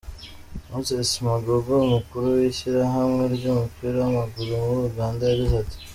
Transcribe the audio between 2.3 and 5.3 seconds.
w'ishyirahamwe ry'umupira w'amaguru muri Uganda,